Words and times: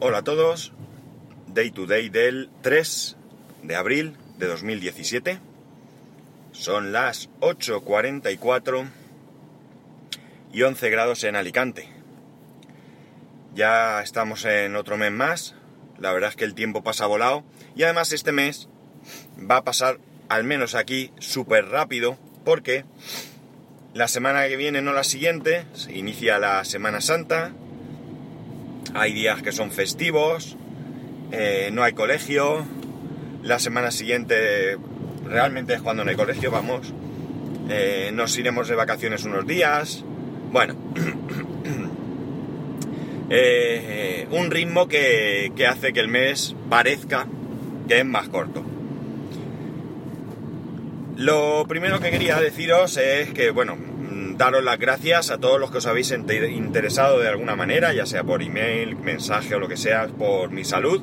Hola 0.00 0.18
a 0.18 0.22
todos, 0.22 0.72
Day 1.48 1.72
to 1.72 1.86
Day 1.86 2.08
del 2.08 2.50
3 2.60 3.16
de 3.64 3.74
abril 3.74 4.16
de 4.38 4.46
2017. 4.46 5.40
Son 6.52 6.92
las 6.92 7.28
8.44 7.40 8.88
y 10.52 10.62
11 10.62 10.90
grados 10.90 11.24
en 11.24 11.34
Alicante. 11.34 11.88
Ya 13.56 14.00
estamos 14.00 14.44
en 14.44 14.76
otro 14.76 14.96
mes 14.96 15.10
más, 15.10 15.56
la 15.98 16.12
verdad 16.12 16.30
es 16.30 16.36
que 16.36 16.44
el 16.44 16.54
tiempo 16.54 16.84
pasa 16.84 17.06
volado 17.06 17.42
y 17.74 17.82
además 17.82 18.12
este 18.12 18.30
mes 18.30 18.68
va 19.38 19.56
a 19.56 19.64
pasar, 19.64 19.98
al 20.28 20.44
menos 20.44 20.76
aquí, 20.76 21.10
súper 21.18 21.70
rápido 21.70 22.16
porque 22.44 22.84
la 23.94 24.06
semana 24.06 24.46
que 24.46 24.56
viene, 24.56 24.80
no 24.80 24.92
la 24.92 25.02
siguiente, 25.02 25.66
se 25.72 25.92
inicia 25.92 26.38
la 26.38 26.64
Semana 26.64 27.00
Santa, 27.00 27.52
hay 28.98 29.12
días 29.12 29.42
que 29.42 29.52
son 29.52 29.70
festivos, 29.70 30.56
eh, 31.30 31.70
no 31.72 31.84
hay 31.84 31.92
colegio, 31.92 32.66
la 33.42 33.58
semana 33.58 33.90
siguiente 33.90 34.76
realmente 35.24 35.74
es 35.74 35.82
cuando 35.82 36.04
no 36.04 36.10
hay 36.10 36.16
colegio, 36.16 36.50
vamos, 36.50 36.92
eh, 37.68 38.10
nos 38.12 38.36
iremos 38.36 38.68
de 38.68 38.74
vacaciones 38.74 39.24
unos 39.24 39.46
días, 39.46 40.04
bueno, 40.50 40.74
eh, 43.30 44.26
un 44.30 44.50
ritmo 44.50 44.88
que, 44.88 45.52
que 45.54 45.66
hace 45.66 45.92
que 45.92 46.00
el 46.00 46.08
mes 46.08 46.56
parezca 46.68 47.26
que 47.86 48.00
es 48.00 48.04
más 48.04 48.28
corto. 48.28 48.64
Lo 51.16 51.66
primero 51.68 52.00
que 52.00 52.10
quería 52.10 52.40
deciros 52.40 52.96
es 52.96 53.32
que, 53.32 53.50
bueno, 53.50 53.76
daros 54.38 54.62
las 54.62 54.78
gracias 54.78 55.30
a 55.30 55.38
todos 55.38 55.58
los 55.60 55.72
que 55.72 55.78
os 55.78 55.86
habéis 55.86 56.12
interesado 56.12 57.18
de 57.18 57.28
alguna 57.28 57.56
manera, 57.56 57.92
ya 57.92 58.06
sea 58.06 58.22
por 58.22 58.40
email, 58.40 58.94
mensaje 58.96 59.56
o 59.56 59.58
lo 59.58 59.66
que 59.68 59.76
sea, 59.76 60.06
por 60.06 60.50
mi 60.52 60.64
salud. 60.64 61.02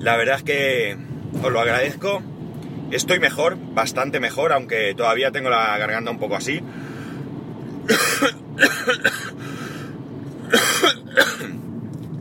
La 0.00 0.16
verdad 0.16 0.38
es 0.38 0.42
que 0.42 0.98
os 1.40 1.52
lo 1.52 1.60
agradezco. 1.60 2.20
Estoy 2.90 3.20
mejor, 3.20 3.56
bastante 3.74 4.18
mejor, 4.18 4.52
aunque 4.52 4.92
todavía 4.96 5.30
tengo 5.30 5.50
la 5.50 5.78
garganta 5.78 6.10
un 6.10 6.18
poco 6.18 6.34
así. 6.34 6.60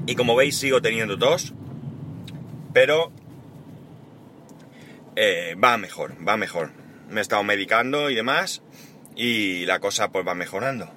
y 0.05 0.13
como 0.15 0.35
veis 0.35 0.55
sigo 0.55 0.83
teniendo 0.83 1.17
tos, 1.17 1.55
pero 2.73 3.11
eh, 5.15 5.55
va 5.61 5.77
mejor, 5.77 6.15
va 6.27 6.37
mejor. 6.37 6.69
Me 7.09 7.21
he 7.21 7.21
estado 7.21 7.43
medicando 7.43 8.11
y 8.11 8.15
demás 8.15 8.61
y 9.19 9.65
la 9.65 9.81
cosa 9.81 10.11
pues 10.13 10.25
va 10.25 10.33
mejorando. 10.33 10.89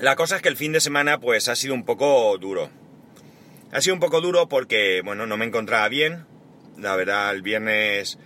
La 0.00 0.16
cosa 0.16 0.36
es 0.36 0.42
que 0.42 0.48
el 0.48 0.56
fin 0.56 0.72
de 0.72 0.80
semana 0.80 1.20
pues 1.20 1.48
ha 1.48 1.54
sido 1.54 1.74
un 1.74 1.84
poco 1.84 2.38
duro. 2.38 2.70
Ha 3.72 3.82
sido 3.82 3.92
un 3.92 4.00
poco 4.00 4.22
duro 4.22 4.48
porque, 4.48 5.02
bueno, 5.04 5.26
no 5.26 5.36
me 5.36 5.44
encontraba 5.44 5.86
bien. 5.88 6.24
La 6.78 6.96
verdad, 6.96 7.30
el 7.34 7.42
viernes 7.42 8.18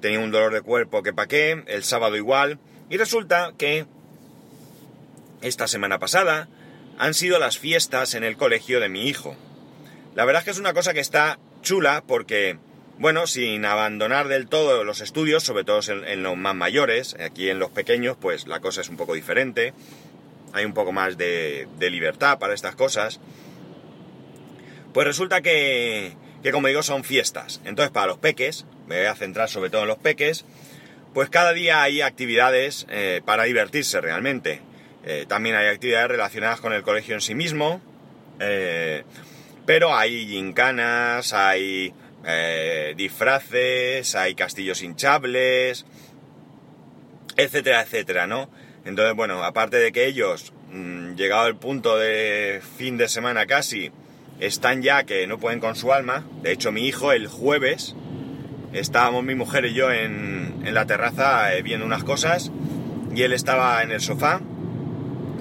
tenía 0.00 0.20
un 0.20 0.30
dolor 0.30 0.54
de 0.54 0.62
cuerpo 0.62 1.02
que 1.02 1.12
pa' 1.12 1.26
qué, 1.26 1.64
el 1.66 1.84
sábado 1.84 2.16
igual. 2.16 2.58
Y 2.88 2.96
resulta 2.96 3.52
que 3.58 3.84
esta 5.42 5.68
semana 5.68 5.98
pasada 5.98 6.48
han 6.98 7.12
sido 7.12 7.38
las 7.38 7.58
fiestas 7.58 8.14
en 8.14 8.24
el 8.24 8.38
colegio 8.38 8.80
de 8.80 8.88
mi 8.88 9.06
hijo. 9.06 9.36
La 10.14 10.24
verdad 10.24 10.40
es 10.40 10.44
que 10.46 10.50
es 10.52 10.58
una 10.58 10.72
cosa 10.72 10.94
que 10.94 11.00
está 11.00 11.38
chula 11.60 12.02
porque 12.06 12.58
bueno, 12.98 13.26
sin 13.26 13.64
abandonar 13.64 14.28
del 14.28 14.48
todo 14.48 14.84
los 14.84 15.00
estudios, 15.00 15.42
sobre 15.42 15.64
todo 15.64 15.80
en, 15.90 16.22
los 16.22 16.36
más 16.36 16.54
mayores, 16.54 17.16
aquí 17.20 17.50
en 17.50 17.58
los 17.58 17.70
pequeños, 17.70 18.16
pues 18.20 18.46
la 18.46 18.60
cosa 18.60 18.80
es 18.80 18.88
un 18.88 18.96
poco 18.96 19.14
diferente. 19.14 19.74
Hay 20.52 20.64
un 20.64 20.72
poco 20.72 20.92
más 20.92 21.18
de, 21.18 21.68
libertad 21.78 22.38
para 22.38 22.54
estas 22.54 22.74
cosas. 22.74 23.20
Pues 24.94 25.06
resulta 25.06 25.42
que, 25.42 26.16
que, 26.42 26.52
como 26.52 26.68
digo, 26.68 26.82
son 26.82 27.04
fiestas. 27.04 27.60
Entonces, 27.64 27.90
para 27.90 28.06
los 28.06 28.18
peques, 28.18 28.64
me 28.86 28.96
voy 28.96 29.06
a 29.06 29.14
centrar 29.14 29.50
sobre 29.50 29.68
todo 29.68 29.82
en 29.82 29.88
los 29.88 29.98
peques, 29.98 30.46
pues 31.16 31.30
cada 31.30 31.54
día 31.54 31.82
hay 31.82 32.02
actividades 32.02 32.86
eh, 32.90 33.22
para 33.24 33.44
divertirse 33.44 34.02
realmente. 34.02 34.60
Eh, 35.02 35.24
también 35.26 35.56
hay 35.56 35.68
actividades 35.68 36.08
relacionadas 36.08 36.60
con 36.60 36.74
el 36.74 36.82
colegio 36.82 37.14
en 37.14 37.22
sí 37.22 37.34
mismo, 37.34 37.80
eh, 38.38 39.02
pero 39.64 39.94
hay 39.96 40.26
gincanas, 40.26 41.32
hay 41.32 41.94
eh, 42.26 42.94
disfraces, 42.96 44.16
hay 44.16 44.34
castillos 44.34 44.82
hinchables, 44.82 45.86
etcétera, 47.36 47.82
etcétera, 47.82 48.26
¿no? 48.26 48.50
Entonces, 48.84 49.14
bueno, 49.14 49.44
aparte 49.44 49.76
de 49.76 49.92
que 49.92 50.06
ellos, 50.06 50.52
mm, 50.72 51.14
llegado 51.14 51.46
el 51.46 51.54
punto 51.54 51.96
de 51.96 52.60
fin 52.78 52.96
de 52.96 53.06
semana 53.08 53.46
casi, 53.46 53.92
están 54.40 54.82
ya 54.82 55.04
que 55.04 55.26
no 55.28 55.38
pueden 55.38 55.60
con 55.60 55.76
su 55.76 55.92
alma. 55.92 56.26
De 56.42 56.50
hecho, 56.50 56.72
mi 56.72 56.86
hijo 56.86 57.12
el 57.12 57.28
jueves, 57.28 57.94
estábamos 58.72 59.22
mi 59.22 59.36
mujer 59.36 59.64
y 59.64 59.72
yo 59.72 59.92
en, 59.92 60.62
en 60.64 60.74
la 60.74 60.84
terraza 60.84 61.54
eh, 61.54 61.62
viendo 61.62 61.86
unas 61.86 62.02
cosas 62.02 62.50
y 63.14 63.22
él 63.22 63.32
estaba 63.32 63.82
en 63.84 63.92
el 63.92 64.00
sofá. 64.00 64.40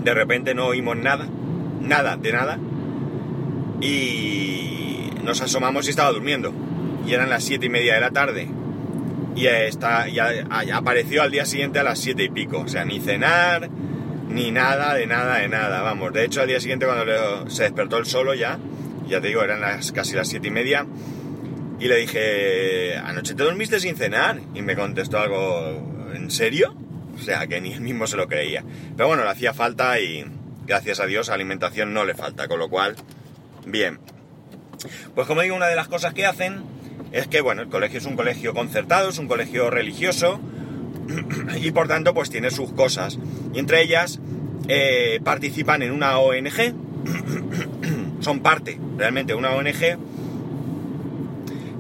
De 0.04 0.14
repente 0.14 0.54
no 0.54 0.68
oímos 0.68 0.98
nada, 0.98 1.28
nada, 1.82 2.16
de 2.16 2.32
nada. 2.32 2.60
Y 3.82 5.10
nos 5.24 5.42
asomamos 5.42 5.88
y 5.88 5.90
estaba 5.90 6.12
durmiendo 6.12 6.54
y 7.06 7.14
eran 7.14 7.30
las 7.30 7.44
siete 7.44 7.68
y 7.68 7.70
media 7.70 7.96
de 7.96 8.02
la 8.02 8.12
tarde. 8.12 8.48
Y, 9.36 9.48
está, 9.48 10.08
ya 10.08 10.46
apareció 10.74 11.22
al 11.22 11.32
día 11.32 11.46
siguiente 11.46 11.80
a 11.80 11.84
las 11.84 12.00
siete 12.00 12.24
y 12.24 12.30
pico. 12.30 12.60
O 12.60 12.68
sea, 12.68 12.86
ni 12.86 13.00
cenar, 13.00 13.70
ni 14.30 14.52
nada, 14.52 14.96
de 14.96 15.08
nada, 15.08 15.38
de 15.38 15.48
nada. 15.48 15.82
Vamos, 15.82 16.14
de 16.14 16.26
hecho 16.26 16.42
al 16.42 16.48
día 16.48 16.60
siguiente 16.60 16.86
cuando 16.86 17.50
se 17.50 17.64
despertó 17.64 17.98
el 17.98 18.06
solo 18.06 18.34
ya, 18.34 18.60
ya 19.08 19.22
te 19.22 19.28
digo, 19.28 19.44
eran 19.44 19.62
las, 19.62 19.92
casi 19.92 20.16
las 20.16 20.28
siete 20.28 20.48
y 20.48 20.52
media, 20.52 20.86
y 21.80 21.88
le 21.88 21.98
dije, 21.98 22.98
¿anoche 22.98 23.34
te 23.34 23.44
dormiste 23.44 23.80
sin 23.80 23.96
cenar? 23.96 24.40
Y 24.54 24.62
me 24.62 24.76
contestó 24.76 25.20
algo, 25.20 26.12
¿en 26.14 26.32
serio? 26.32 26.76
O 27.16 27.22
sea, 27.22 27.48
que 27.48 27.62
ni 27.62 27.74
él 27.74 27.82
mismo 27.82 28.08
se 28.08 28.18
lo 28.18 28.28
creía. 28.28 28.64
Pero 28.96 29.08
bueno, 29.08 29.24
le 29.24 29.30
hacía 29.30 29.54
falta 29.54 30.00
y 30.00 30.26
gracias 30.66 31.00
a 31.00 31.06
Dios 31.06 31.30
alimentación 31.30 31.94
no 31.94 32.06
le 32.06 32.14
falta, 32.14 32.48
con 32.48 32.60
lo 32.60 32.70
cual, 32.70 32.96
bien. 33.66 34.00
Pues 35.14 35.28
como 35.28 35.42
digo, 35.42 35.56
una 35.56 35.68
de 35.68 35.76
las 35.76 35.88
cosas 35.88 36.14
que 36.14 36.26
hacen 36.26 36.64
es 37.16 37.28
que, 37.28 37.40
bueno, 37.40 37.62
el 37.62 37.70
colegio 37.70 38.00
es 38.00 38.06
un 38.06 38.18
colegio 38.18 38.54
concertado, 38.54 39.08
es 39.10 39.18
un 39.20 39.30
colegio 39.30 39.70
religioso 39.70 40.42
y 41.62 41.72
por 41.72 41.88
tanto 41.88 42.14
pues 42.14 42.30
tiene 42.30 42.52
sus 42.52 42.74
cosas. 42.74 43.18
Y 43.54 43.60
entre 43.60 43.82
ellas 43.82 44.20
eh, 44.68 45.22
participan 45.24 45.82
en 45.82 45.94
una 45.94 46.20
ONG, 46.20 46.76
son 48.20 48.42
parte 48.42 48.78
realmente 48.98 49.32
de 49.32 49.40
una 49.40 49.52
ONG 49.52 49.98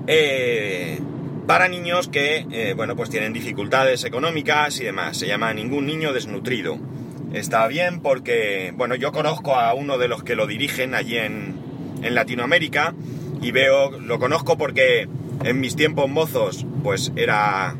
eh, 0.07 1.00
para 1.46 1.67
niños 1.67 2.07
que, 2.07 2.46
eh, 2.50 2.73
bueno, 2.73 2.96
pues 2.96 3.09
tienen 3.09 3.34
dificultades 3.34 4.06
económicas 4.06 4.79
y 4.79 4.85
demás. 4.85 5.17
Se 5.17 5.28
llama 5.28 5.53
Ningún 5.53 5.85
Niño 5.85 6.13
Desnutrido. 6.13 6.79
Está 7.34 7.67
bien 7.67 8.00
porque, 8.00 8.73
bueno, 8.78 8.96
yo 8.96 9.12
conozco 9.12 9.56
a 9.56 9.73
uno 9.73 9.97
de 9.97 10.07
los 10.07 10.23
que 10.23 10.38
lo 10.38 10.47
dirigen 10.47 10.96
allí 10.96 11.17
en, 11.17 11.56
en 12.03 12.16
Latinoamérica 12.16 12.96
y 13.41 13.52
veo, 13.52 13.91
lo 14.00 14.17
conozco 14.17 14.57
porque 14.57 15.09
en 15.44 15.59
mis 15.59 15.75
tiempos 15.75 16.09
mozos, 16.09 16.66
pues 16.84 17.12
era. 17.16 17.75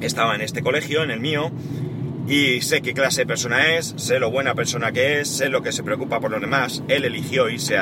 Estaba 0.00 0.34
en 0.34 0.40
este 0.40 0.62
colegio, 0.62 1.04
en 1.04 1.12
el 1.12 1.20
mío, 1.20 1.52
y 2.26 2.60
sé 2.60 2.82
qué 2.82 2.92
clase 2.92 3.22
de 3.22 3.26
persona 3.26 3.76
es, 3.76 3.94
sé 3.96 4.18
lo 4.18 4.30
buena 4.30 4.54
persona 4.54 4.90
que 4.90 5.20
es, 5.20 5.28
sé 5.28 5.48
lo 5.48 5.62
que 5.62 5.72
se 5.72 5.82
preocupa 5.82 6.20
por 6.20 6.30
los 6.30 6.40
demás. 6.40 6.82
Él 6.88 7.04
eligió 7.04 7.48
irse 7.48 7.76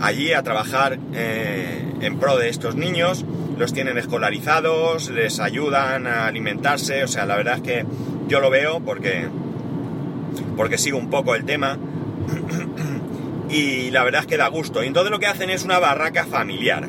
allí 0.00 0.32
a 0.32 0.42
trabajar 0.42 0.98
eh, 1.14 1.84
en 2.00 2.18
pro 2.18 2.36
de 2.36 2.48
estos 2.48 2.76
niños, 2.76 3.24
los 3.58 3.72
tienen 3.72 3.98
escolarizados, 3.98 5.10
les 5.10 5.40
ayudan 5.40 6.06
a 6.06 6.26
alimentarse, 6.26 7.02
o 7.04 7.08
sea, 7.08 7.26
la 7.26 7.36
verdad 7.36 7.56
es 7.56 7.62
que 7.62 7.84
yo 8.28 8.40
lo 8.40 8.50
veo 8.50 8.80
porque, 8.80 9.26
porque 10.56 10.78
sigo 10.78 10.98
un 10.98 11.10
poco 11.10 11.34
el 11.34 11.44
tema 11.44 11.76
y 13.50 13.90
la 13.90 14.04
verdad 14.04 14.22
es 14.22 14.26
que 14.26 14.36
da 14.36 14.48
gusto. 14.48 14.82
Y 14.82 14.86
entonces 14.86 15.10
lo 15.10 15.18
que 15.18 15.26
hacen 15.26 15.50
es 15.50 15.64
una 15.64 15.78
barraca 15.78 16.24
familiar. 16.24 16.88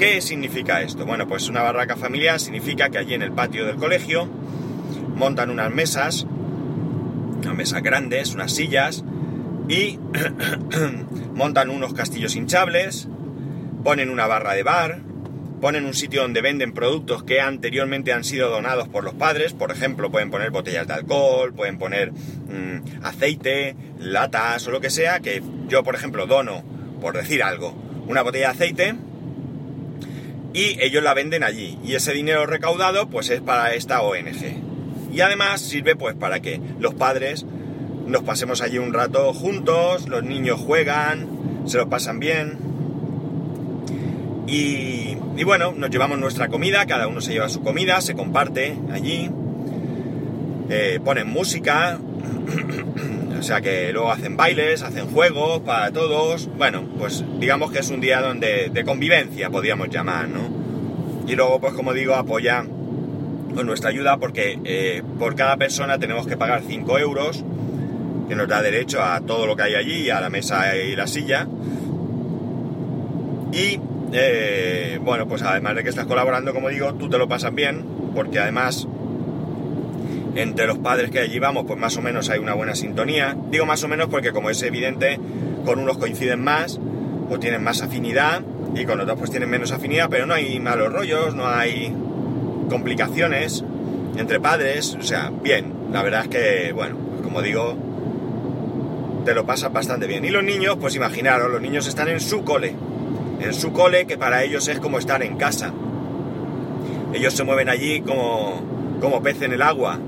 ¿Qué 0.00 0.22
significa 0.22 0.80
esto? 0.80 1.04
Bueno, 1.04 1.28
pues 1.28 1.50
una 1.50 1.60
barraca 1.60 1.94
familiar 1.94 2.40
significa 2.40 2.88
que 2.88 2.96
allí 2.96 3.12
en 3.12 3.20
el 3.20 3.32
patio 3.32 3.66
del 3.66 3.76
colegio 3.76 4.26
montan 5.14 5.50
unas 5.50 5.70
mesas, 5.70 6.24
unas 6.24 7.54
mesas 7.54 7.82
grandes, 7.82 8.32
unas 8.32 8.50
sillas, 8.50 9.04
y 9.68 9.98
montan 11.34 11.68
unos 11.68 11.92
castillos 11.92 12.34
hinchables, 12.34 13.08
ponen 13.84 14.08
una 14.08 14.26
barra 14.26 14.54
de 14.54 14.62
bar, 14.62 15.02
ponen 15.60 15.84
un 15.84 15.92
sitio 15.92 16.22
donde 16.22 16.40
venden 16.40 16.72
productos 16.72 17.22
que 17.22 17.42
anteriormente 17.42 18.14
han 18.14 18.24
sido 18.24 18.48
donados 18.48 18.88
por 18.88 19.04
los 19.04 19.12
padres, 19.12 19.52
por 19.52 19.70
ejemplo, 19.70 20.10
pueden 20.10 20.30
poner 20.30 20.50
botellas 20.50 20.86
de 20.86 20.94
alcohol, 20.94 21.52
pueden 21.52 21.76
poner 21.76 22.10
mm, 22.12 23.04
aceite, 23.04 23.76
latas 23.98 24.66
o 24.66 24.70
lo 24.70 24.80
que 24.80 24.88
sea, 24.88 25.20
que 25.20 25.42
yo, 25.68 25.84
por 25.84 25.94
ejemplo, 25.94 26.26
dono, 26.26 26.64
por 27.02 27.18
decir 27.18 27.42
algo, 27.42 27.76
una 28.08 28.22
botella 28.22 28.46
de 28.46 28.52
aceite, 28.52 29.09
y 30.52 30.82
ellos 30.82 31.02
la 31.02 31.14
venden 31.14 31.44
allí. 31.44 31.78
Y 31.84 31.94
ese 31.94 32.12
dinero 32.12 32.46
recaudado 32.46 33.08
pues 33.08 33.30
es 33.30 33.40
para 33.40 33.74
esta 33.74 34.02
ONG. 34.02 35.12
Y 35.12 35.20
además 35.20 35.60
sirve 35.60 35.96
pues 35.96 36.14
para 36.14 36.40
que 36.40 36.60
los 36.78 36.94
padres 36.94 37.44
nos 38.06 38.22
pasemos 38.22 38.60
allí 38.60 38.78
un 38.78 38.92
rato 38.92 39.32
juntos, 39.32 40.08
los 40.08 40.22
niños 40.22 40.60
juegan, 40.60 41.28
se 41.66 41.78
lo 41.78 41.88
pasan 41.88 42.18
bien. 42.18 42.58
Y, 44.46 45.16
y 45.36 45.44
bueno, 45.44 45.72
nos 45.72 45.90
llevamos 45.90 46.18
nuestra 46.18 46.48
comida, 46.48 46.86
cada 46.86 47.06
uno 47.06 47.20
se 47.20 47.32
lleva 47.32 47.48
su 47.48 47.62
comida, 47.62 48.00
se 48.00 48.14
comparte 48.14 48.76
allí, 48.92 49.30
eh, 50.68 51.00
ponen 51.04 51.28
música, 51.28 51.98
o 53.40 53.42
sea 53.42 53.62
que 53.62 53.90
luego 53.90 54.12
hacen 54.12 54.36
bailes, 54.36 54.82
hacen 54.82 55.06
juegos 55.06 55.60
para 55.60 55.90
todos. 55.90 56.46
Bueno, 56.58 56.84
pues 56.98 57.24
digamos 57.38 57.72
que 57.72 57.78
es 57.78 57.88
un 57.88 57.98
día 57.98 58.20
donde 58.20 58.68
de 58.68 58.84
convivencia, 58.84 59.48
podríamos 59.48 59.88
llamar, 59.88 60.28
¿no? 60.28 60.42
Y 61.26 61.36
luego, 61.36 61.58
pues 61.58 61.72
como 61.72 61.94
digo, 61.94 62.14
apoya 62.14 62.66
con 63.54 63.66
nuestra 63.66 63.88
ayuda 63.88 64.18
porque 64.18 64.58
eh, 64.64 65.02
por 65.18 65.36
cada 65.36 65.56
persona 65.56 65.98
tenemos 65.98 66.26
que 66.26 66.36
pagar 66.36 66.62
5 66.68 66.98
euros, 66.98 67.42
que 68.28 68.36
nos 68.36 68.46
da 68.46 68.60
derecho 68.60 69.02
a 69.02 69.22
todo 69.22 69.46
lo 69.46 69.56
que 69.56 69.62
hay 69.62 69.74
allí, 69.74 70.10
a 70.10 70.20
la 70.20 70.28
mesa 70.28 70.76
y 70.76 70.94
la 70.94 71.06
silla. 71.06 71.48
Y 73.52 73.80
eh, 74.12 75.00
bueno, 75.02 75.26
pues 75.26 75.40
además 75.40 75.76
de 75.76 75.82
que 75.82 75.88
estás 75.88 76.04
colaborando, 76.04 76.52
como 76.52 76.68
digo, 76.68 76.92
tú 76.92 77.08
te 77.08 77.16
lo 77.16 77.26
pasas 77.26 77.54
bien, 77.54 77.86
porque 78.14 78.38
además 78.38 78.86
entre 80.34 80.66
los 80.66 80.78
padres 80.78 81.10
que 81.10 81.20
allí 81.20 81.38
vamos, 81.38 81.64
pues 81.66 81.78
más 81.78 81.96
o 81.96 82.02
menos 82.02 82.30
hay 82.30 82.38
una 82.38 82.54
buena 82.54 82.74
sintonía. 82.74 83.36
Digo 83.50 83.66
más 83.66 83.82
o 83.84 83.88
menos 83.88 84.08
porque 84.08 84.32
como 84.32 84.50
es 84.50 84.62
evidente, 84.62 85.18
con 85.64 85.78
unos 85.78 85.98
coinciden 85.98 86.42
más 86.42 86.78
o 87.30 87.38
tienen 87.38 87.62
más 87.62 87.82
afinidad 87.82 88.42
y 88.74 88.84
con 88.84 89.00
otros 89.00 89.18
pues 89.18 89.30
tienen 89.30 89.50
menos 89.50 89.72
afinidad, 89.72 90.08
pero 90.10 90.26
no 90.26 90.34
hay 90.34 90.58
malos 90.60 90.92
rollos, 90.92 91.34
no 91.34 91.46
hay 91.46 91.94
complicaciones 92.68 93.64
entre 94.16 94.40
padres, 94.40 94.96
o 94.98 95.02
sea, 95.02 95.30
bien, 95.42 95.72
la 95.92 96.02
verdad 96.02 96.22
es 96.22 96.28
que, 96.28 96.72
bueno, 96.72 96.96
pues 96.96 97.22
como 97.22 97.42
digo, 97.42 97.76
te 99.24 99.34
lo 99.34 99.44
pasas 99.44 99.72
bastante 99.72 100.06
bien. 100.06 100.24
Y 100.24 100.30
los 100.30 100.44
niños, 100.44 100.76
pues 100.80 100.94
imaginaros, 100.96 101.50
los 101.50 101.60
niños 101.60 101.86
están 101.86 102.08
en 102.08 102.20
su 102.20 102.44
cole, 102.44 102.74
en 103.40 103.54
su 103.54 103.72
cole 103.72 104.06
que 104.06 104.18
para 104.18 104.42
ellos 104.42 104.68
es 104.68 104.78
como 104.78 104.98
estar 104.98 105.22
en 105.22 105.36
casa. 105.36 105.72
Ellos 107.12 107.34
se 107.34 107.44
mueven 107.44 107.68
allí 107.68 108.00
como, 108.02 108.62
como 109.00 109.22
pez 109.22 109.42
en 109.42 109.52
el 109.52 109.62
agua, 109.62 109.98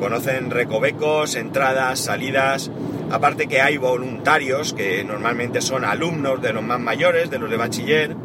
conocen 0.00 0.50
recovecos, 0.50 1.36
entradas, 1.36 2.00
salidas, 2.00 2.70
aparte 3.10 3.46
que 3.46 3.60
hay 3.60 3.76
voluntarios 3.76 4.72
que 4.72 5.04
normalmente 5.04 5.60
son 5.60 5.84
alumnos 5.84 6.42
de 6.42 6.52
los 6.52 6.64
más 6.64 6.80
mayores, 6.80 7.30
de 7.30 7.38
los 7.38 7.48
de 7.50 7.56
bachiller, 7.56 8.16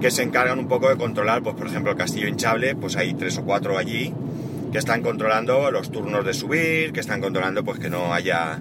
que 0.00 0.10
se 0.10 0.22
encargan 0.22 0.58
un 0.60 0.68
poco 0.68 0.88
de 0.88 0.96
controlar, 0.96 1.42
pues 1.42 1.56
por 1.56 1.66
ejemplo 1.66 1.90
el 1.90 1.98
castillo 1.98 2.28
hinchable, 2.28 2.76
pues 2.76 2.96
hay 2.96 3.14
tres 3.14 3.38
o 3.38 3.44
cuatro 3.44 3.78
allí 3.78 4.14
que 4.70 4.78
están 4.78 5.02
controlando 5.02 5.70
los 5.70 5.90
turnos 5.90 6.24
de 6.24 6.34
subir, 6.34 6.92
que 6.92 7.00
están 7.00 7.20
controlando 7.20 7.64
pues 7.64 7.78
que 7.78 7.90
no 7.90 8.12
haya 8.12 8.60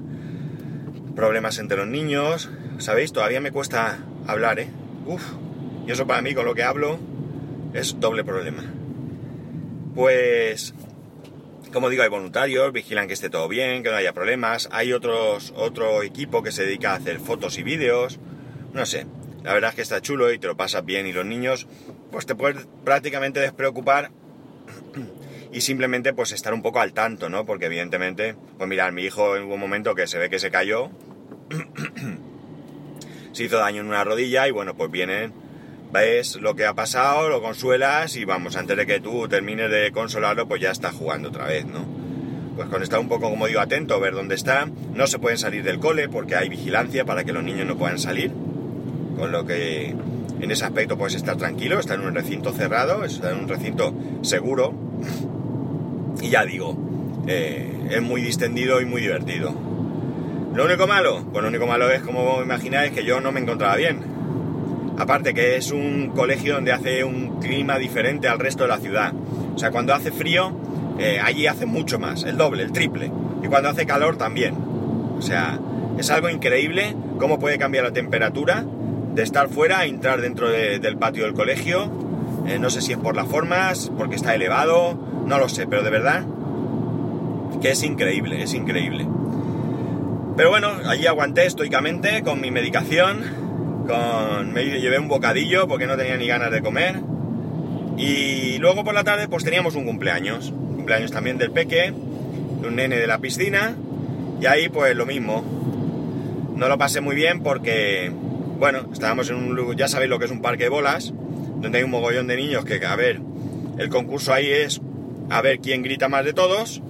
problemas 1.16 1.60
entre 1.60 1.78
los 1.78 1.88
niños. 1.88 2.50
¿Sabéis? 2.78 3.14
Todavía 3.14 3.42
me 3.42 3.52
cuesta 3.52 4.00
hablar, 4.26 4.60
¿eh? 4.60 4.70
Uf, 5.06 5.24
y 5.86 5.92
eso 5.92 6.08
para 6.08 6.22
mí 6.22 6.34
con 6.34 6.46
lo 6.46 6.56
que 6.56 6.64
hablo 6.64 6.98
es 7.74 8.00
doble 8.00 8.24
problema. 8.24 8.64
Pues, 9.96 10.74
como 11.74 11.90
digo, 11.90 12.04
hay 12.04 12.10
voluntarios, 12.10 12.72
vigilan 12.72 13.08
que 13.08 13.14
esté 13.14 13.30
todo 13.30 13.48
bien, 13.48 13.84
que 13.84 13.90
no 13.90 13.96
haya 13.98 14.14
problemas. 14.14 14.70
Hay 14.72 14.94
otros, 14.94 15.54
otro 15.58 16.04
equipo 16.04 16.44
que 16.44 16.52
se 16.52 16.66
dedica 16.66 16.92
a 16.92 16.96
hacer 16.96 17.20
fotos 17.20 17.58
y 17.58 17.64
vídeos. 17.64 18.20
No 18.72 18.86
sé, 18.86 19.06
la 19.44 19.54
verdad 19.54 19.72
es 19.72 19.76
que 19.76 19.82
está 19.82 20.02
chulo 20.02 20.32
y 20.32 20.40
te 20.40 20.48
lo 20.48 20.56
pasas 20.56 20.86
bien 20.86 21.06
y 21.06 21.14
los 21.14 21.26
niños 21.26 21.68
pues 22.12 22.26
te 22.26 22.36
puedes 22.36 22.68
prácticamente 22.86 23.40
despreocupar 23.40 24.12
y 25.52 25.62
simplemente 25.62 26.14
pues 26.14 26.32
estar 26.32 26.54
un 26.54 26.62
poco 26.62 26.80
al 26.80 26.94
tanto, 26.94 27.30
¿no? 27.30 27.46
Porque 27.46 27.66
evidentemente, 27.66 28.36
pues 28.58 28.70
mirar, 28.70 28.92
mi 28.92 29.04
hijo 29.04 29.36
en 29.36 29.44
un 29.44 29.60
momento 29.60 29.96
que 29.96 30.08
se 30.08 30.18
ve 30.18 30.30
que 30.30 30.40
se 30.40 30.52
cayó, 30.52 30.90
se 33.34 33.44
hizo 33.44 33.58
daño 33.58 33.82
en 33.82 33.88
una 33.88 34.04
rodilla 34.04 34.48
y 34.48 34.52
bueno, 34.52 34.76
pues 34.76 34.90
vienen, 34.92 35.34
ves 35.94 36.38
lo 36.38 36.56
que 36.56 36.66
ha 36.66 36.74
pasado, 36.74 37.30
lo 37.30 37.42
consuelas 37.42 38.18
y 38.18 38.26
vamos, 38.26 38.58
antes 38.58 38.76
de 38.76 38.86
que 38.86 39.00
tú 39.00 39.28
termines 39.28 39.70
de 39.70 39.92
consolarlo, 39.92 40.48
pues 40.48 40.60
ya 40.60 40.72
está 40.72 40.92
jugando 40.92 41.30
otra 41.30 41.46
vez, 41.46 41.66
¿no? 41.66 41.86
Pues 42.56 42.68
con 42.68 42.84
estar 42.84 43.00
un 43.00 43.08
poco, 43.08 43.30
como 43.30 43.48
digo, 43.48 43.60
atento, 43.60 44.00
ver 44.00 44.14
dónde 44.14 44.36
está, 44.36 44.68
no 44.94 45.08
se 45.08 45.20
pueden 45.20 45.38
salir 45.38 45.64
del 45.64 45.80
cole 45.80 46.10
porque 46.10 46.36
hay 46.36 46.50
vigilancia 46.50 47.06
para 47.06 47.24
que 47.24 47.32
los 47.32 47.44
niños 47.44 47.68
no 47.68 47.78
puedan 47.78 48.00
salir 48.00 48.32
con 49.18 49.32
lo 49.32 49.46
que 49.46 49.96
en 50.42 50.52
ese 50.52 50.66
aspecto 50.66 50.98
puedes 50.98 51.16
estar 51.16 51.38
tranquilo, 51.38 51.80
estar 51.80 52.00
en 52.00 52.06
un 52.06 52.16
recinto 52.16 52.52
cerrado, 52.52 53.06
estar 53.06 53.32
en 53.32 53.40
un 53.40 53.48
recinto 53.48 53.94
seguro. 54.24 54.74
Y 56.22 56.30
ya 56.30 56.44
digo, 56.44 56.76
eh, 57.28 57.88
es 57.92 58.02
muy 58.02 58.22
distendido 58.22 58.82
y 58.82 58.86
muy 58.86 59.02
divertido. 59.02 59.54
Lo 60.54 60.66
único 60.66 60.86
malo, 60.86 61.26
pues 61.32 61.42
lo 61.42 61.50
único 61.50 61.66
malo 61.66 61.90
es, 61.90 62.02
como 62.02 62.42
imagináis, 62.42 62.92
que 62.92 63.04
yo 63.06 63.22
no 63.22 63.32
me 63.32 63.40
encontraba 63.40 63.76
bien. 63.76 64.13
Aparte 64.98 65.34
que 65.34 65.56
es 65.56 65.72
un 65.72 66.12
colegio 66.16 66.56
donde 66.56 66.72
hace 66.72 67.04
un 67.04 67.40
clima 67.40 67.78
diferente 67.78 68.28
al 68.28 68.40
resto 68.40 68.64
de 68.64 68.70
la 68.70 68.78
ciudad. 68.78 69.14
O 69.56 69.58
sea, 69.58 69.72
cuando 69.72 69.94
hace 69.94 70.12
frío, 70.12 70.52
eh, 71.00 71.20
allí 71.24 71.48
hace 71.48 71.66
mucho 71.66 72.00
más, 72.00 72.24
el 72.24 72.38
doble, 72.38 72.64
el 72.64 72.72
triple. 72.72 73.12
Y 73.44 73.48
cuando 73.48 73.70
hace 73.70 73.86
calor 73.86 74.18
también. 74.18 74.56
O 75.18 75.22
sea, 75.22 75.60
es 75.98 76.10
algo 76.10 76.30
increíble 76.30 76.96
cómo 77.18 77.40
puede 77.40 77.58
cambiar 77.58 77.86
la 77.86 77.92
temperatura 77.92 78.66
de 79.14 79.24
estar 79.24 79.50
fuera 79.50 79.80
a 79.80 79.86
entrar 79.86 80.22
dentro 80.22 80.50
del 80.50 80.98
patio 80.98 81.26
del 81.26 81.34
colegio. 81.34 81.90
Eh, 82.48 82.60
no 82.60 82.70
sé 82.70 82.82
si 82.82 82.92
es 82.92 82.98
por 82.98 83.16
las 83.16 83.28
formas, 83.28 83.92
porque 83.98 84.16
está 84.16 84.36
elevado, 84.36 84.98
no 85.26 85.40
lo 85.40 85.50
sé, 85.50 85.68
pero 85.68 85.84
de 85.84 85.90
verdad 85.90 86.26
que 87.62 87.72
es 87.72 87.84
increíble, 87.84 88.44
es 88.44 88.54
increíble. 88.54 89.08
Pero 90.36 90.50
bueno, 90.50 90.70
allí 90.86 91.06
aguanté 91.08 91.46
estoicamente 91.46 92.24
con 92.24 92.42
mi 92.42 92.52
medicación, 92.52 93.24
con, 93.88 94.54
me 94.54 94.66
llevé 94.66 95.00
un 95.00 95.08
bocadillo 95.08 95.68
porque 95.68 95.88
no 95.88 95.98
tenía 95.98 96.18
ni 96.18 96.28
ganas 96.28 96.52
de 96.52 96.62
comer. 96.62 97.02
Y 97.98 98.58
luego 98.58 98.84
por 98.84 98.94
la 98.94 99.04
tarde 99.04 99.28
pues 99.28 99.44
teníamos 99.44 99.76
un 99.76 99.86
cumpleaños, 99.86 100.52
cumpleaños 100.76 101.12
también 101.12 101.38
del 101.38 101.52
peque, 101.52 101.94
de 102.62 102.68
un 102.68 102.76
nene 102.76 102.98
de 102.98 103.08
la 103.08 103.20
piscina, 103.20 103.76
y 104.42 104.46
ahí 104.46 104.70
pues 104.70 104.96
lo 104.96 105.06
mismo. 105.06 105.44
No 106.56 106.68
lo 106.68 106.78
pasé 106.78 107.02
muy 107.02 107.16
bien 107.16 107.42
porque 107.42 108.12
bueno, 108.64 108.90
estábamos 108.94 109.30
en 109.30 109.36
un 109.36 109.76
ya 109.76 109.88
sabéis 109.88 110.10
lo 110.10 110.20
que 110.20 110.26
es 110.26 110.32
un 110.32 110.42
parque 110.42 110.64
de 110.64 110.70
bolas, 110.70 111.14
donde 111.62 111.80
hay 111.80 111.84
un 111.84 111.92
mogollón 111.92 112.28
de 112.28 112.38
niños 112.38 112.64
que, 112.66 112.86
a 112.86 112.96
ver, 112.96 113.20
el 113.78 113.90
concurso 113.90 114.34
ahí 114.34 114.50
es 114.50 114.82
a 115.30 115.42
ver 115.42 115.60
quién 115.60 115.84
grita 115.84 116.08
más 116.08 116.24
de 116.24 116.34
todos. 116.34 116.82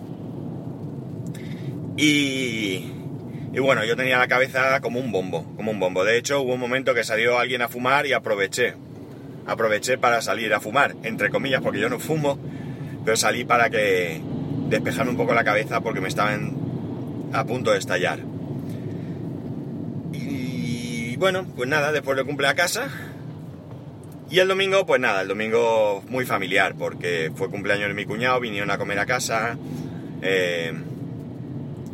Y, 1.98 2.93
y 3.54 3.60
bueno, 3.60 3.86
yo 3.86 3.96
tenía 3.96 4.18
la 4.18 4.28
cabeza 4.28 4.82
como 4.82 5.00
un 5.00 5.12
bombo, 5.12 5.46
como 5.56 5.72
un 5.72 5.80
bombo. 5.80 6.04
De 6.04 6.18
hecho, 6.18 6.42
hubo 6.42 6.54
un 6.54 6.60
momento 6.60 6.94
que 6.94 7.04
salió 7.04 7.38
alguien 7.38 7.62
a 7.62 7.70
fumar 7.70 8.06
y 8.06 8.14
aproveché. 8.14 8.74
Aproveché 9.46 9.98
para 9.98 10.22
salir 10.22 10.54
a 10.54 10.60
fumar, 10.60 10.96
entre 11.04 11.30
comillas, 11.30 11.62
porque 11.62 11.80
yo 11.80 11.90
no 11.90 12.00
fumo, 12.00 12.40
pero 13.06 13.16
salí 13.18 13.46
para 13.46 13.70
que 13.70 14.22
despejarme 14.70 15.12
un 15.12 15.18
poco 15.18 15.34
la 15.34 15.44
cabeza 15.44 15.82
porque 15.82 16.02
me 16.02 16.08
estaban 16.08 17.32
a 17.34 17.46
punto 17.46 17.72
de 17.72 17.80
estallar 17.80 18.20
bueno, 21.24 21.46
pues 21.56 21.70
nada, 21.70 21.94
después 21.94 22.18
le 22.18 22.26
cumple 22.26 22.48
a 22.48 22.54
casa. 22.54 22.90
Y 24.30 24.40
el 24.40 24.50
domingo, 24.50 24.86
pues 24.86 25.00
nada, 25.00 25.22
el 25.22 25.30
domingo 25.30 26.04
muy 26.10 26.26
familiar, 26.26 26.76
porque 26.78 27.32
fue 27.34 27.50
cumpleaños 27.50 27.88
de 27.88 27.94
mi 27.94 28.04
cuñado, 28.04 28.42
vinieron 28.42 28.70
a 28.72 28.78
comer 28.78 29.00
a 29.00 29.06
casa, 29.06 29.58
eh, 30.22 30.74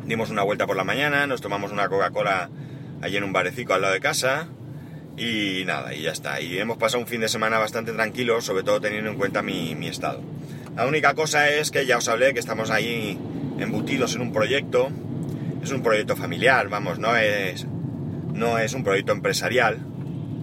dimos 0.10 0.32
una 0.32 0.42
vuelta 0.42 0.66
por 0.66 0.76
la 0.76 0.84
mañana, 0.84 1.28
nos 1.28 1.40
tomamos 1.40 1.72
una 1.72 1.88
Coca-Cola 1.88 2.50
allí 3.02 3.18
en 3.18 3.24
un 3.24 3.32
barecico 3.32 3.76
al 3.76 3.82
lado 3.82 3.94
de 3.94 4.00
casa, 4.00 4.48
y 5.16 5.64
nada, 5.66 5.94
y 5.94 6.02
ya 6.02 6.12
está. 6.12 6.42
Y 6.42 6.58
hemos 6.58 6.78
pasado 6.78 7.02
un 7.02 7.08
fin 7.08 7.22
de 7.22 7.30
semana 7.30 7.60
bastante 7.60 7.92
tranquilo, 7.92 8.42
sobre 8.42 8.64
todo 8.64 8.82
teniendo 8.82 9.12
en 9.12 9.18
cuenta 9.18 9.44
mi, 9.44 9.76
mi 9.76 9.88
estado. 9.88 10.22
La 10.76 10.88
única 10.88 11.14
cosa 11.14 11.50
es 11.50 11.70
que 11.70 11.86
ya 11.86 11.98
os 11.98 12.08
hablé 12.08 12.34
que 12.34 12.40
estamos 12.40 12.72
ahí 12.72 13.20
embutidos 13.60 14.16
en 14.16 14.22
un 14.22 14.34
proyecto, 14.34 14.90
es 15.62 15.72
un 15.72 15.84
proyecto 15.84 16.16
familiar, 16.16 16.70
vamos, 16.70 16.98
no 16.98 17.16
es 17.16 17.68
no 18.34 18.58
es 18.58 18.74
un 18.74 18.84
proyecto 18.84 19.12
empresarial, 19.12 19.78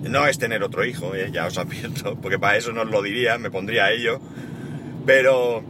no 0.03 0.29
es 0.29 0.39
tener 0.39 0.63
otro 0.63 0.85
hijo, 0.85 1.15
¿eh? 1.15 1.31
ya 1.33 1.47
os 1.47 1.59
advierto, 1.59 2.17
porque 2.23 2.39
para 2.39 2.57
eso 2.57 2.73
no 2.73 2.83
os 2.83 2.91
lo 2.91 3.03
diría, 3.03 3.37
me 3.39 3.51
pondría 3.51 3.87
a 3.87 3.93
ello, 3.93 4.21
pero 5.07 5.65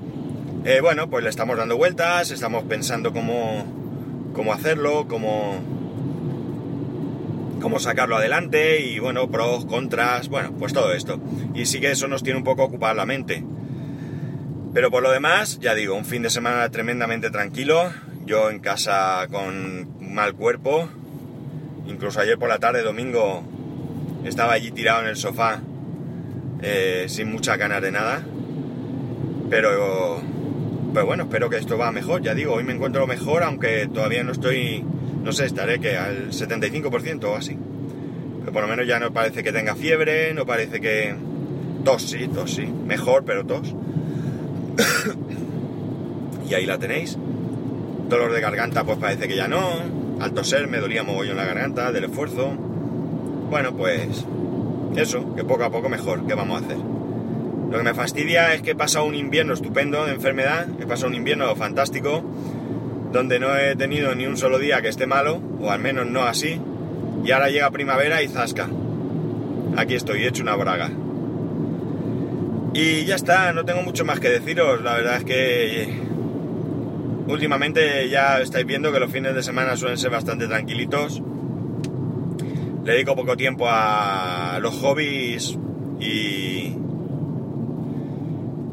eh, 0.64 0.80
bueno, 0.82 1.08
pues 1.08 1.22
le 1.24 1.30
estamos 1.30 1.56
dando 1.56 1.76
vueltas, 1.76 2.30
estamos 2.32 2.64
pensando 2.64 3.12
cómo, 3.12 3.85
cómo 4.36 4.52
hacerlo, 4.52 5.08
cómo, 5.08 5.58
cómo 7.60 7.80
sacarlo 7.80 8.16
adelante 8.16 8.82
y 8.82 9.00
bueno, 9.00 9.28
pros, 9.30 9.64
contras, 9.64 10.28
bueno, 10.28 10.52
pues 10.56 10.72
todo 10.72 10.92
esto. 10.92 11.18
Y 11.54 11.66
sí 11.66 11.80
que 11.80 11.90
eso 11.90 12.06
nos 12.06 12.22
tiene 12.22 12.38
un 12.38 12.44
poco 12.44 12.62
ocupada 12.62 12.94
la 12.94 13.06
mente. 13.06 13.42
Pero 14.74 14.90
por 14.92 15.02
lo 15.02 15.10
demás, 15.10 15.58
ya 15.58 15.74
digo, 15.74 15.96
un 15.96 16.04
fin 16.04 16.22
de 16.22 16.30
semana 16.30 16.70
tremendamente 16.70 17.30
tranquilo, 17.30 17.90
yo 18.26 18.50
en 18.50 18.60
casa 18.60 19.26
con 19.30 19.88
mal 20.00 20.34
cuerpo, 20.34 20.88
Incluso 21.88 22.20
ayer 22.20 22.36
por 22.36 22.48
la 22.48 22.58
tarde, 22.58 22.82
domingo, 22.82 23.44
estaba 24.24 24.54
allí 24.54 24.72
tirado 24.72 25.02
en 25.02 25.08
el 25.08 25.16
sofá 25.16 25.60
eh, 26.60 27.06
sin 27.08 27.30
mucha 27.30 27.56
ganas 27.56 27.80
de 27.80 27.92
nada. 27.92 28.22
Pero, 29.48 30.20
pues 30.96 31.04
bueno, 31.04 31.24
espero 31.24 31.50
que 31.50 31.58
esto 31.58 31.76
va 31.76 31.92
mejor. 31.92 32.22
Ya 32.22 32.32
digo, 32.32 32.54
hoy 32.54 32.64
me 32.64 32.72
encuentro 32.72 33.06
mejor, 33.06 33.42
aunque 33.42 33.86
todavía 33.86 34.24
no 34.24 34.32
estoy 34.32 34.82
no 35.22 35.30
sé, 35.30 35.44
estaré 35.44 35.78
que 35.78 35.94
al 35.94 36.30
75% 36.30 37.24
o 37.24 37.36
así. 37.36 37.54
Pero 38.40 38.50
por 38.50 38.62
lo 38.62 38.68
menos 38.68 38.86
ya 38.86 38.98
no 38.98 39.12
parece 39.12 39.42
que 39.42 39.52
tenga 39.52 39.74
fiebre, 39.74 40.32
no 40.32 40.46
parece 40.46 40.80
que... 40.80 41.14
Tos, 41.84 42.00
sí, 42.00 42.28
tos, 42.28 42.54
sí. 42.54 42.64
Mejor, 42.64 43.26
pero 43.26 43.44
tos. 43.44 43.74
y 46.48 46.54
ahí 46.54 46.64
la 46.64 46.78
tenéis. 46.78 47.18
Dolor 48.08 48.32
de 48.32 48.40
garganta, 48.40 48.82
pues 48.84 48.96
parece 48.96 49.28
que 49.28 49.36
ya 49.36 49.48
no. 49.48 49.60
Al 50.18 50.32
toser 50.32 50.66
me 50.66 50.78
dolía 50.78 51.02
mogollón 51.02 51.36
la 51.36 51.44
garganta 51.44 51.92
del 51.92 52.04
esfuerzo. 52.04 52.52
Bueno, 53.50 53.76
pues 53.76 54.24
eso, 54.96 55.34
que 55.36 55.44
poco 55.44 55.64
a 55.64 55.70
poco 55.70 55.90
mejor. 55.90 56.26
¿Qué 56.26 56.32
vamos 56.32 56.62
a 56.62 56.64
hacer? 56.64 56.95
Lo 57.70 57.78
que 57.78 57.84
me 57.84 57.94
fastidia 57.94 58.54
es 58.54 58.62
que 58.62 58.72
he 58.72 58.76
pasado 58.76 59.04
un 59.06 59.14
invierno 59.14 59.54
estupendo 59.54 60.04
de 60.06 60.12
enfermedad, 60.12 60.68
he 60.80 60.86
pasado 60.86 61.08
un 61.08 61.14
invierno 61.14 61.54
fantástico, 61.56 62.22
donde 63.12 63.38
no 63.38 63.56
he 63.56 63.74
tenido 63.76 64.14
ni 64.14 64.26
un 64.26 64.36
solo 64.36 64.58
día 64.58 64.82
que 64.82 64.88
esté 64.88 65.06
malo, 65.06 65.40
o 65.60 65.70
al 65.70 65.80
menos 65.80 66.06
no 66.06 66.22
así, 66.22 66.60
y 67.24 67.30
ahora 67.32 67.50
llega 67.50 67.70
primavera 67.70 68.22
y 68.22 68.28
zasca. 68.28 68.68
Aquí 69.76 69.94
estoy, 69.94 70.24
hecho 70.24 70.42
una 70.42 70.54
braga. 70.54 70.90
Y 72.72 73.04
ya 73.04 73.16
está, 73.16 73.52
no 73.52 73.64
tengo 73.64 73.82
mucho 73.82 74.04
más 74.04 74.20
que 74.20 74.28
deciros, 74.28 74.82
la 74.82 74.94
verdad 74.94 75.16
es 75.16 75.24
que 75.24 76.06
últimamente 77.26 78.08
ya 78.08 78.40
estáis 78.40 78.66
viendo 78.66 78.92
que 78.92 79.00
los 79.00 79.10
fines 79.10 79.34
de 79.34 79.42
semana 79.42 79.76
suelen 79.76 79.98
ser 79.98 80.10
bastante 80.10 80.46
tranquilitos. 80.46 81.22
Le 82.84 82.92
dedico 82.92 83.16
poco 83.16 83.36
tiempo 83.36 83.66
a 83.68 84.58
los 84.60 84.74
hobbies 84.76 85.58
y, 85.98 86.75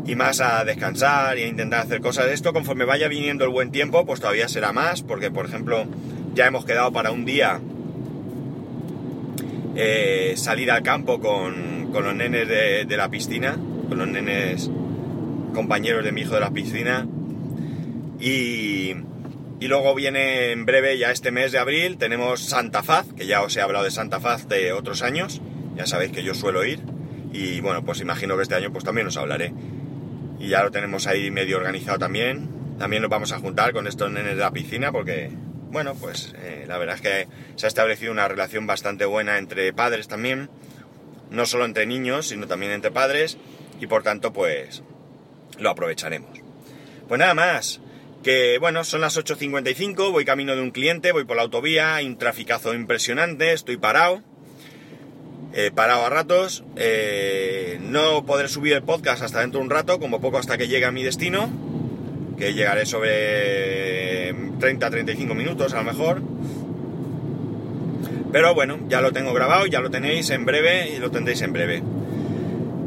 y 0.06 0.16
más 0.16 0.42
a 0.42 0.64
descansar 0.66 1.38
y 1.38 1.44
a 1.44 1.48
intentar 1.48 1.82
hacer 1.82 2.02
cosas. 2.02 2.26
de 2.26 2.34
Esto 2.34 2.54
conforme 2.54 2.86
vaya 2.86 3.08
viniendo 3.08 3.46
el 3.46 3.52
buen 3.52 3.72
tiempo, 3.72 4.06
pues 4.06 4.20
todavía 4.20 4.48
será 4.48 4.74
más, 4.74 5.02
porque 5.02 5.32
por 5.32 5.46
ejemplo 5.46 5.86
ya 6.34 6.48
hemos 6.48 6.66
quedado 6.66 6.92
para 6.92 7.12
un 7.12 7.26
día 7.26 7.60
eh, 9.76 10.34
salir 10.36 10.72
al 10.72 10.84
campo 10.84 11.20
con, 11.20 11.92
con 11.92 12.04
los 12.04 12.16
nenes 12.16 12.48
de, 12.48 12.98
la 12.98 13.10
piscina, 13.10 13.58
con 13.88 13.98
los 13.98 14.08
nenes 14.08 14.70
compañeros 15.54 16.04
de 16.04 16.12
mi 16.12 16.22
hijo 16.22 16.34
de 16.34 16.40
la 16.42 16.52
piscina. 16.52 17.08
Y, 18.20 18.96
y 19.60 19.68
luego 19.68 19.96
viene 19.96 20.52
en 20.52 20.66
breve, 20.66 20.98
ya 20.98 21.12
este 21.12 21.32
mes 21.32 21.52
de 21.52 21.60
abril, 21.60 21.98
tenemos 21.98 22.42
Santa 22.42 22.84
Faz, 22.84 23.08
que 23.14 23.26
ya 23.26 23.42
os 23.42 23.56
he 23.56 23.62
hablado 23.62 23.86
de 23.86 23.92
Santa 23.92 24.20
Faz 24.20 24.48
de 24.48 24.74
otros 24.74 25.02
años, 25.02 25.42
ya 25.76 25.86
sabéis 25.88 26.12
que 26.12 26.24
yo 26.24 26.34
suelo 26.34 26.66
ir. 26.66 26.80
Y 27.32 27.62
bueno, 27.62 27.84
pues 27.84 28.00
imagino 28.00 28.36
que 28.36 28.44
este 28.44 28.54
año 28.54 28.72
pues 28.72 28.84
también 28.84 29.08
os 29.08 29.18
hablaré 29.18 29.54
y 30.44 30.50
ya 30.50 30.62
lo 30.62 30.72
tenemos 30.72 31.08
ahí 31.08 31.32
medio 31.32 31.56
organizado 31.56 31.98
también. 31.98 32.50
También 32.78 33.02
nos 33.02 33.10
vamos 33.10 33.32
a 33.32 33.40
juntar 33.40 33.72
con 33.72 33.88
estos 33.88 34.12
nenes 34.12 34.36
de 34.36 34.42
la 34.42 34.52
piscina 34.52 34.92
porque, 34.92 35.32
bueno, 35.72 35.96
pues 35.96 36.36
eh, 36.38 36.66
la 36.68 36.78
verdad 36.78 36.96
es 36.96 37.02
que 37.02 37.28
se 37.56 37.66
ha 37.66 37.70
establecido 37.70 38.12
una 38.12 38.28
relación 38.28 38.68
bastante 38.68 39.06
buena 39.06 39.38
entre 39.38 39.72
padres 39.72 40.10
también, 40.10 40.50
no 41.30 41.46
solo 41.46 41.64
entre 41.64 41.86
niños, 41.86 42.28
sino 42.28 42.46
también 42.46 42.74
entre 42.74 42.92
padres 42.92 43.38
y 43.80 43.88
por 43.88 44.04
tanto 44.04 44.34
pues 44.34 44.84
lo 45.60 45.70
aprovecharemos. 45.70 46.42
Pues 47.08 47.20
nada 47.20 47.34
más, 47.34 47.80
que 48.22 48.58
bueno, 48.60 48.84
son 48.84 49.00
las 49.00 49.18
8.55, 49.18 50.12
voy 50.12 50.26
camino 50.26 50.58
de 50.58 50.62
un 50.62 50.72
cliente, 50.72 51.14
voy 51.14 51.24
por 51.24 51.38
la 51.38 51.44
autovía, 51.44 51.96
hay 51.96 52.06
un 52.06 52.18
traficazo 52.18 52.74
impresionante, 52.74 53.54
estoy 53.54 53.78
parado 53.78 54.22
eh, 55.54 55.72
parado 55.74 56.06
a 56.06 56.10
ratos. 56.10 56.64
Eh, 56.76 57.80
no 57.82 58.26
podré 58.26 58.48
subir 58.48 58.74
el 58.74 58.84
podcast 58.84 59.22
hasta 59.22 59.42
dentro 59.42 59.60
de 59.60 59.66
un 59.66 59.70
rato, 59.70 60.00
como 60.00 60.20
poco 60.20 60.40
hasta 60.40 60.58
que 60.58 60.68
llegue 60.68 60.86
a 60.86 60.92
mi 60.92 61.04
destino, 61.04 61.50
que 62.38 62.54
llegaré 62.54 62.86
sobre 62.86 64.34
30-35 64.34 65.36
minutos 65.36 65.74
a 65.74 65.78
lo 65.78 65.84
mejor. 65.84 66.22
Pero 68.32 68.56
bueno, 68.56 68.80
ya 68.90 69.00
lo 69.02 69.12
tengo 69.12 69.32
grabado, 69.34 69.68
ya 69.68 69.80
lo 69.80 69.92
tenéis 69.92 70.32
en 70.32 70.44
breve 70.44 70.90
y 70.90 70.98
lo 70.98 71.12
tendréis 71.12 71.42
en 71.44 71.54
breve. 71.54 71.84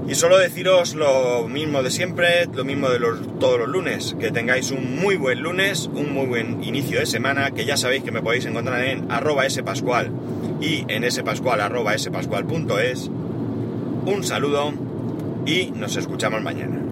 Y 0.08 0.14
solo 0.14 0.38
deciros 0.38 0.94
lo 0.94 1.48
mismo 1.48 1.82
de 1.82 1.90
siempre, 1.90 2.46
lo 2.52 2.64
mismo 2.64 2.88
de 2.88 2.98
los, 2.98 3.38
todos 3.38 3.58
los 3.58 3.68
lunes, 3.68 4.16
que 4.18 4.30
tengáis 4.30 4.70
un 4.72 4.96
muy 5.00 5.16
buen 5.16 5.40
lunes, 5.40 5.88
un 5.92 6.12
muy 6.12 6.26
buen 6.26 6.62
inicio 6.64 6.98
de 6.98 7.06
semana, 7.06 7.52
que 7.52 7.64
ya 7.64 7.76
sabéis 7.76 8.02
que 8.02 8.12
me 8.12 8.22
podéis 8.22 8.46
encontrar 8.46 8.84
en 8.84 9.10
arroba 9.10 9.48
spascual 9.48 10.10
y 10.60 10.84
en 10.88 11.10
spascual 11.10 11.60
arroba 11.60 11.96
spascual.es. 11.96 13.10
Un 14.06 14.24
saludo 14.24 14.72
y 15.46 15.70
nos 15.72 15.96
escuchamos 15.96 16.42
mañana. 16.42 16.85